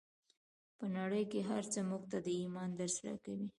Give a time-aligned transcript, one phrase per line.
[0.77, 3.47] په نړۍ کې هر څه موږ ته د ایمان درس راکوي